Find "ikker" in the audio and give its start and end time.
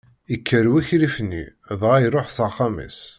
0.35-0.65